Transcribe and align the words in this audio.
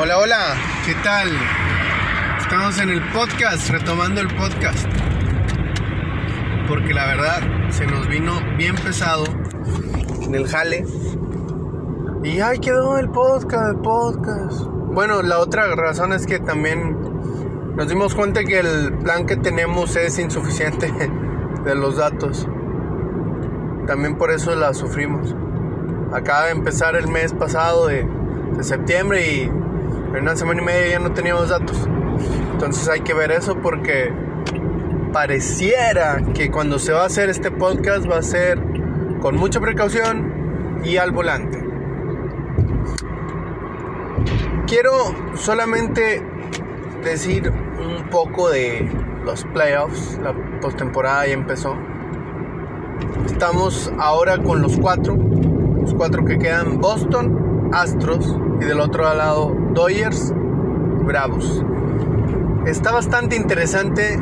Hola, 0.00 0.16
hola, 0.18 0.54
¿qué 0.86 0.94
tal? 1.02 1.28
Estamos 2.38 2.78
en 2.78 2.90
el 2.90 3.02
podcast, 3.10 3.68
retomando 3.68 4.20
el 4.20 4.28
podcast. 4.28 4.86
Porque 6.68 6.94
la 6.94 7.04
verdad 7.06 7.40
se 7.70 7.84
nos 7.84 8.06
vino 8.06 8.34
bien 8.56 8.76
pesado 8.76 9.24
en 10.22 10.36
el 10.36 10.46
jale. 10.46 10.86
Y 12.22 12.38
ay, 12.38 12.60
quedó 12.60 12.96
el 12.96 13.08
podcast, 13.08 13.74
el 13.74 13.80
podcast. 13.80 14.60
Bueno, 14.92 15.20
la 15.22 15.40
otra 15.40 15.74
razón 15.74 16.12
es 16.12 16.26
que 16.26 16.38
también 16.38 16.96
nos 17.74 17.88
dimos 17.88 18.14
cuenta 18.14 18.44
que 18.44 18.60
el 18.60 18.98
plan 18.98 19.26
que 19.26 19.36
tenemos 19.36 19.96
es 19.96 20.16
insuficiente 20.20 20.92
de 21.64 21.74
los 21.74 21.96
datos. 21.96 22.46
También 23.88 24.16
por 24.16 24.30
eso 24.30 24.54
la 24.54 24.74
sufrimos. 24.74 25.34
Acaba 26.12 26.44
de 26.44 26.52
empezar 26.52 26.94
el 26.94 27.08
mes 27.08 27.32
pasado 27.32 27.88
de, 27.88 28.06
de 28.56 28.62
septiembre 28.62 29.26
y 29.26 29.50
en 30.14 30.22
una 30.22 30.36
semana 30.36 30.62
y 30.62 30.64
media 30.64 30.88
ya 30.90 30.98
no 30.98 31.12
teníamos 31.12 31.48
datos. 31.48 31.88
Entonces 32.52 32.88
hay 32.88 33.00
que 33.00 33.14
ver 33.14 33.30
eso 33.30 33.56
porque 33.56 34.12
pareciera 35.12 36.22
que 36.34 36.50
cuando 36.50 36.78
se 36.78 36.92
va 36.92 37.02
a 37.02 37.06
hacer 37.06 37.28
este 37.28 37.50
podcast 37.50 38.10
va 38.10 38.18
a 38.18 38.22
ser 38.22 38.60
con 39.20 39.36
mucha 39.36 39.60
precaución 39.60 40.80
y 40.84 40.96
al 40.96 41.12
volante. 41.12 41.64
Quiero 44.66 44.92
solamente 45.34 46.22
decir 47.02 47.50
un 47.50 48.08
poco 48.10 48.50
de 48.50 48.90
los 49.24 49.44
playoffs. 49.44 50.18
La 50.22 50.34
postemporada 50.60 51.26
ya 51.26 51.32
empezó. 51.32 51.76
Estamos 53.26 53.92
ahora 53.98 54.38
con 54.38 54.60
los 54.60 54.76
cuatro. 54.78 55.16
Los 55.80 55.94
cuatro 55.94 56.24
que 56.24 56.38
quedan 56.38 56.80
Boston, 56.80 57.70
Astros 57.72 58.36
y 58.60 58.64
del 58.64 58.80
otro 58.80 59.02
lado 59.14 59.56
Dodgers, 59.74 60.32
Bravos. 61.04 61.64
Está 62.66 62.92
bastante 62.92 63.36
interesante 63.36 64.18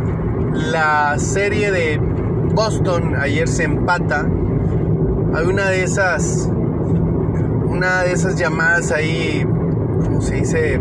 la 0.53 1.19
serie 1.19 1.71
de 1.71 1.99
Boston. 2.55 3.15
Ayer 3.17 3.49
se 3.49 3.65
empata. 3.65 4.27
Hay 5.35 5.47
una 5.47 5.69
de 5.69 5.83
esas, 5.83 6.49
una 7.67 8.03
de 8.03 8.13
esas 8.13 8.37
llamadas 8.37 8.93
ahí, 8.93 9.45
como 10.05 10.21
se 10.21 10.37
dice, 10.37 10.81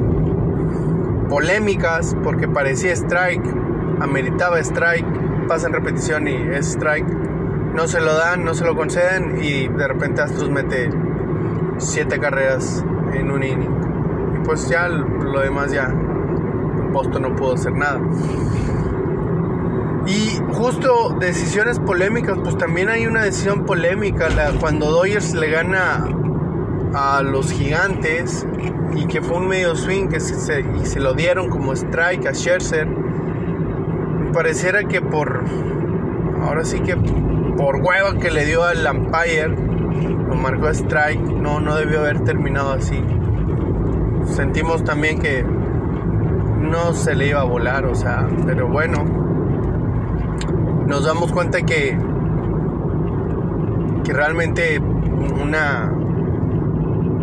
polémicas, 1.29 2.15
porque 2.23 2.47
parecía 2.47 2.93
strike, 2.93 3.43
ameritaba 3.99 4.59
strike, 4.59 5.47
pasa 5.47 5.67
en 5.67 5.73
repetición 5.73 6.27
y 6.27 6.35
es 6.35 6.67
strike. 6.67 7.07
No 7.73 7.87
se 7.87 7.99
lo 7.99 8.15
dan, 8.15 8.45
no 8.45 8.53
se 8.53 8.63
lo 8.63 8.75
conceden 8.75 9.43
y 9.43 9.67
de 9.67 9.87
repente 9.87 10.21
Astros 10.21 10.49
mete 10.49 10.89
siete 11.77 12.19
carreras 12.19 12.85
en 13.13 13.31
un 13.31 13.43
inning. 13.43 13.94
Pues 14.45 14.69
ya 14.69 14.87
lo 14.87 15.39
demás 15.39 15.71
ya 15.71 15.91
Boston 16.91 17.23
no 17.23 17.35
pudo 17.35 17.55
hacer 17.55 17.73
nada. 17.73 17.99
Y 20.07 20.39
justo 20.53 21.15
decisiones 21.19 21.79
polémicas, 21.79 22.37
pues 22.43 22.57
también 22.57 22.89
hay 22.89 23.07
una 23.07 23.23
decisión 23.23 23.65
polémica 23.65 24.29
la, 24.29 24.51
cuando 24.59 24.91
Dodgers 24.91 25.33
le 25.33 25.49
gana 25.49 26.05
a 26.93 27.23
los 27.23 27.51
gigantes 27.51 28.45
y 28.95 29.07
que 29.07 29.21
fue 29.21 29.37
un 29.37 29.47
medio 29.47 29.75
swing 29.75 30.07
que 30.07 30.19
se, 30.19 30.61
y 30.61 30.85
se 30.85 30.99
lo 30.99 31.15
dieron 31.15 31.49
como 31.49 31.73
strike 31.73 32.27
a 32.27 32.33
Scherzer. 32.33 32.87
Pareciera 34.31 34.83
que 34.83 35.01
por 35.01 35.43
ahora 36.41 36.63
sí 36.63 36.79
que 36.81 36.95
por 36.95 37.77
hueva 37.77 38.17
que 38.19 38.29
le 38.29 38.45
dio 38.45 38.63
al 38.63 38.85
umpire 38.85 39.49
lo 39.49 40.35
marcó 40.35 40.69
strike, 40.69 41.19
no 41.19 41.59
no 41.59 41.75
debió 41.75 42.01
haber 42.01 42.23
terminado 42.23 42.73
así. 42.73 43.03
Sentimos 44.27 44.83
también 44.83 45.19
que 45.19 45.43
no 45.43 46.93
se 46.93 47.15
le 47.15 47.27
iba 47.27 47.41
a 47.41 47.45
volar, 47.45 47.85
o 47.85 47.95
sea, 47.95 48.27
pero 48.45 48.67
bueno, 48.67 49.03
nos 50.87 51.05
damos 51.05 51.31
cuenta 51.31 51.61
que 51.61 51.97
que 54.03 54.13
realmente 54.13 54.79
una 54.79 55.91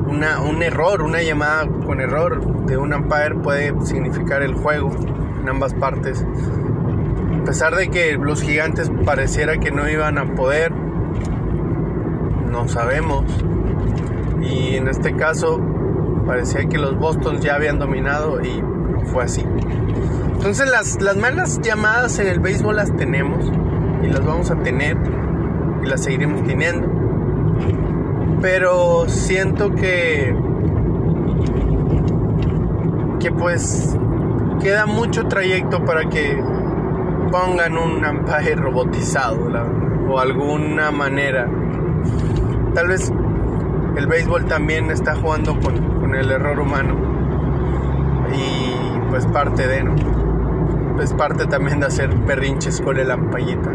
una, 0.09 0.41
un 0.43 0.63
error, 0.63 1.03
una 1.03 1.23
llamada 1.23 1.67
con 1.87 2.01
error 2.01 2.67
de 2.67 2.77
un 2.77 2.93
umpire 2.93 3.35
puede 3.37 3.75
significar 3.87 4.43
el 4.43 4.55
juego 4.55 4.91
en 5.41 5.49
ambas 5.49 5.75
partes. 5.75 6.25
A 7.41 7.45
pesar 7.45 7.75
de 7.75 7.89
que 7.89 8.17
los 8.17 8.43
gigantes 8.43 8.91
pareciera 9.05 9.59
que 9.59 9.71
no 9.71 9.89
iban 9.89 10.19
a 10.19 10.35
poder, 10.35 10.73
no 12.51 12.69
sabemos. 12.69 13.25
Y 14.43 14.77
en 14.77 14.89
este 14.89 15.17
caso 15.17 15.61
parecía 16.27 16.69
que 16.69 16.79
los 16.79 16.99
Boston 16.99 17.41
ya 17.41 17.55
habían 17.55 17.79
dominado 17.79 18.43
y 18.43 18.63
no 18.63 19.01
fue 19.07 19.25
así. 19.25 19.45
Entonces 20.35 20.71
las, 20.71 21.01
las 21.01 21.17
malas 21.17 21.61
llamadas 21.61 22.19
en 22.19 22.29
el 22.29 22.41
béisbol 22.41 22.77
las 22.77 22.95
tenemos 22.97 23.51
y 24.03 24.09
las 24.09 24.25
vamos 24.25 24.51
a 24.51 24.57
tener 24.57 24.97
y 25.83 25.87
las 25.87 26.03
seguiremos 26.03 26.43
teniendo 26.45 27.03
pero 28.43 29.09
siento 29.09 29.71
que 29.71 30.35
que 33.21 33.31
pues 33.31 33.97
queda 34.61 34.85
mucho 34.85 35.29
trayecto 35.29 35.85
para 35.85 36.09
que 36.09 36.43
pongan 37.31 37.79
un 37.79 38.05
ampaje 38.05 38.57
robotizado 38.57 39.49
o 40.09 40.19
alguna 40.19 40.91
manera 40.91 41.49
tal 42.75 42.89
vez 42.89 43.13
el 43.97 44.07
béisbol 44.09 44.47
también 44.47 44.91
está 44.91 45.15
jugando 45.15 45.59
con, 45.61 46.02
el 46.15 46.31
error 46.31 46.59
humano 46.61 46.95
y 48.35 49.11
pues 49.11 49.27
parte 49.27 49.67
de 49.67 49.83
no 49.83 49.95
es 51.03 51.13
parte 51.15 51.47
también 51.47 51.81
de 51.81 51.87
hacer 51.87 52.15
perrinches 52.27 52.81
con 52.81 52.99
el 52.99 53.11
ampallita 53.11 53.71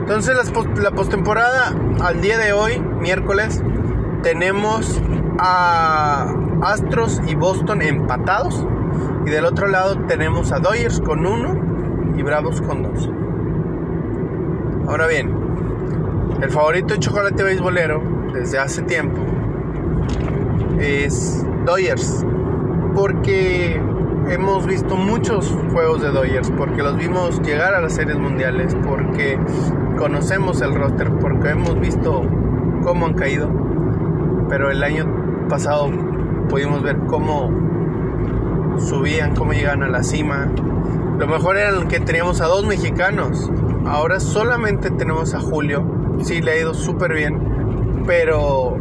entonces 0.00 0.36
la 0.82 0.90
postemporada 0.90 1.74
al 2.00 2.20
día 2.20 2.38
de 2.38 2.52
hoy 2.52 2.80
miércoles 3.00 3.62
tenemos 4.22 5.00
a 5.38 6.34
Astros 6.62 7.20
y 7.26 7.34
Boston 7.34 7.82
empatados. 7.82 8.66
Y 9.26 9.30
del 9.30 9.44
otro 9.44 9.68
lado 9.68 9.98
tenemos 10.06 10.52
a 10.52 10.58
Dodgers 10.58 11.00
con 11.00 11.26
uno 11.26 12.14
y 12.16 12.22
Bravos 12.22 12.60
con 12.60 12.82
dos. 12.82 13.10
Ahora 14.86 15.06
bien, 15.06 15.32
el 16.42 16.50
favorito 16.50 16.94
de 16.94 17.00
chocolate 17.00 17.42
beisbolero 17.42 18.02
desde 18.32 18.58
hace 18.58 18.82
tiempo 18.82 19.20
es 20.78 21.44
Dodgers. 21.64 22.24
Porque 22.94 23.80
hemos 24.28 24.66
visto 24.66 24.96
muchos 24.96 25.56
juegos 25.72 26.02
de 26.02 26.08
Dodgers, 26.08 26.50
porque 26.50 26.82
los 26.82 26.96
vimos 26.96 27.40
llegar 27.42 27.74
a 27.74 27.80
las 27.80 27.94
series 27.94 28.18
mundiales, 28.18 28.76
porque 28.86 29.38
conocemos 29.96 30.60
el 30.60 30.74
roster, 30.74 31.10
porque 31.20 31.50
hemos 31.50 31.78
visto 31.78 32.22
cómo 32.82 33.06
han 33.06 33.14
caído 33.14 33.48
pero 34.50 34.68
el 34.68 34.82
año 34.82 35.46
pasado 35.48 35.88
pudimos 36.48 36.82
ver 36.82 36.98
cómo 37.06 37.50
subían, 38.78 39.36
cómo 39.36 39.52
llegaban 39.52 39.84
a 39.84 39.88
la 39.88 40.02
cima. 40.02 40.48
Lo 41.18 41.28
mejor 41.28 41.56
era 41.56 41.70
que 41.86 42.00
teníamos 42.00 42.40
a 42.40 42.46
dos 42.46 42.66
mexicanos. 42.66 43.48
Ahora 43.86 44.18
solamente 44.18 44.90
tenemos 44.90 45.34
a 45.34 45.40
Julio. 45.40 45.84
Sí, 46.22 46.42
le 46.42 46.50
ha 46.50 46.60
ido 46.60 46.74
súper 46.74 47.14
bien. 47.14 48.02
Pero 48.06 48.76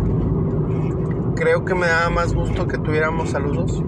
creo 1.39 1.63
que 1.63 1.73
me 1.73 1.88
da 1.88 2.09
más 2.09 2.33
gusto 2.33 2.67
que 2.67 2.77
tuviéramos 2.77 3.33
a 3.33 3.39
los 3.39 3.55
dos. 3.55 3.81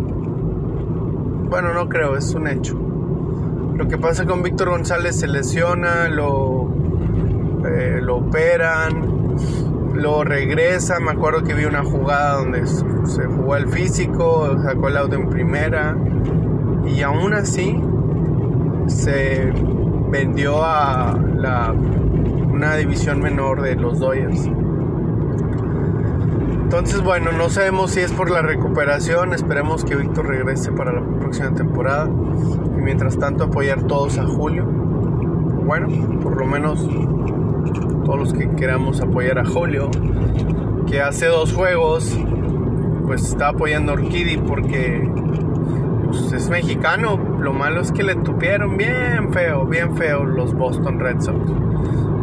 Bueno, 1.49 1.73
no 1.73 1.89
creo, 1.89 2.15
es 2.15 2.33
un 2.33 2.47
hecho. 2.47 2.79
Lo 3.75 3.87
que 3.87 3.97
pasa 3.97 4.25
con 4.25 4.41
Víctor 4.41 4.69
González 4.69 5.19
se 5.19 5.27
lesiona, 5.27 6.07
lo, 6.07 6.73
eh, 7.65 7.99
lo 8.01 8.17
operan 8.17 9.11
lo 9.93 10.23
regresa, 10.23 10.99
me 10.99 11.11
acuerdo 11.11 11.43
que 11.43 11.53
vi 11.53 11.65
una 11.65 11.83
jugada 11.83 12.37
donde 12.37 12.65
se 12.65 13.25
jugó 13.25 13.55
el 13.55 13.67
físico, 13.67 14.57
sacó 14.63 14.87
el 14.87 14.97
auto 14.97 15.15
en 15.15 15.29
primera 15.29 15.95
y 16.87 17.01
aún 17.01 17.33
así 17.33 17.79
se 18.87 19.51
vendió 20.09 20.63
a 20.63 21.17
la, 21.35 21.71
una 21.71 22.75
división 22.77 23.21
menor 23.21 23.61
de 23.61 23.75
los 23.75 23.99
Dodgers. 23.99 24.49
Entonces, 26.73 27.03
bueno, 27.03 27.33
no 27.33 27.49
sabemos 27.49 27.91
si 27.91 27.99
es 27.99 28.13
por 28.13 28.31
la 28.31 28.41
recuperación, 28.41 29.33
esperemos 29.33 29.83
que 29.83 29.93
Víctor 29.93 30.27
regrese 30.27 30.71
para 30.71 30.93
la 30.93 31.01
próxima 31.01 31.53
temporada 31.53 32.09
y 32.77 32.81
mientras 32.81 33.19
tanto 33.19 33.43
apoyar 33.43 33.83
todos 33.87 34.17
a 34.17 34.23
Julio. 34.23 34.63
Bueno, 34.63 35.89
por 36.21 36.37
lo 36.37 36.45
menos 36.45 36.87
todos 38.05 38.17
los 38.17 38.31
que 38.31 38.49
queramos 38.51 39.01
apoyar 39.01 39.39
a 39.39 39.45
Julio, 39.45 39.91
que 40.87 41.01
hace 41.01 41.25
dos 41.25 41.51
juegos, 41.51 42.17
pues 43.05 43.21
está 43.23 43.49
apoyando 43.49 43.91
a 43.91 43.95
Orquídea 43.95 44.41
porque 44.41 45.11
pues, 46.05 46.31
es 46.31 46.49
mexicano. 46.49 47.19
Lo 47.41 47.51
malo 47.51 47.81
es 47.81 47.91
que 47.91 48.03
le 48.03 48.15
tupieron 48.15 48.77
bien 48.77 49.33
feo, 49.33 49.65
bien 49.65 49.97
feo 49.97 50.23
los 50.23 50.53
Boston 50.53 51.01
Red 51.01 51.19
Sox. 51.19 51.51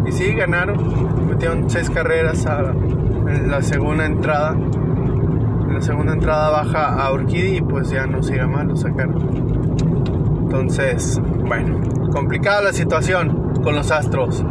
Y 0.09 0.13
sí, 0.13 0.33
ganaron, 0.33 1.29
metieron 1.29 1.69
seis 1.69 1.91
carreras 1.91 2.47
a, 2.47 2.71
en 2.71 3.51
la 3.51 3.61
segunda 3.61 4.07
entrada, 4.07 4.53
en 4.53 5.75
la 5.75 5.83
segunda 5.83 6.15
entrada 6.15 6.49
baja 6.49 6.95
a 6.95 7.13
Urquidi 7.13 7.59
y 7.59 7.61
pues 7.61 7.91
ya 7.91 8.07
no 8.07 8.23
siga 8.23 8.47
mal, 8.47 8.69
lo 8.69 8.77
sacaron. 8.77 9.77
Entonces, 10.45 11.21
bueno, 11.47 11.79
complicada 12.11 12.63
la 12.63 12.73
situación 12.73 13.61
con 13.63 13.75
los 13.75 13.91
Astros. 13.91 14.43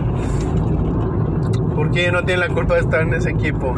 Porque 1.76 2.12
no 2.12 2.24
tienen 2.24 2.48
la 2.48 2.54
culpa 2.54 2.76
de 2.76 2.82
estar 2.82 3.02
en 3.02 3.16
ese 3.16 3.32
equipo. 3.32 3.74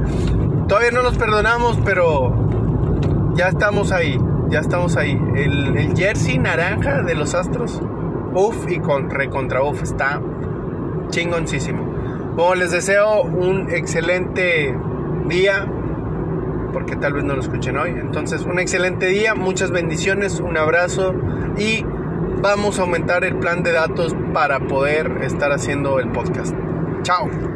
Todavía 0.68 0.90
no 0.90 1.02
los 1.02 1.16
perdonamos, 1.16 1.78
pero 1.86 3.32
ya 3.34 3.48
estamos 3.48 3.92
ahí. 3.92 4.20
Ya 4.50 4.60
estamos 4.60 4.98
ahí. 4.98 5.18
El, 5.34 5.94
jersey 5.96 6.38
naranja 6.38 7.02
de 7.02 7.14
los 7.14 7.34
Astros, 7.34 7.80
uff 8.34 8.70
y 8.70 8.78
con, 8.78 9.08
recontra 9.08 9.62
uff, 9.62 9.82
está 9.82 10.20
chingoncísimo. 11.14 11.82
Bueno, 12.36 12.56
les 12.56 12.72
deseo 12.72 13.22
un 13.22 13.70
excelente 13.70 14.76
día, 15.28 15.66
porque 16.72 16.96
tal 16.96 17.12
vez 17.12 17.24
no 17.24 17.34
lo 17.34 17.40
escuchen 17.40 17.76
hoy. 17.76 17.90
Entonces, 17.90 18.42
un 18.42 18.58
excelente 18.58 19.06
día, 19.06 19.34
muchas 19.34 19.70
bendiciones, 19.70 20.40
un 20.40 20.56
abrazo 20.56 21.14
y 21.56 21.84
vamos 22.42 22.78
a 22.78 22.82
aumentar 22.82 23.24
el 23.24 23.36
plan 23.36 23.62
de 23.62 23.72
datos 23.72 24.14
para 24.32 24.58
poder 24.60 25.22
estar 25.22 25.52
haciendo 25.52 26.00
el 26.00 26.10
podcast. 26.10 26.54
Chao. 27.02 27.53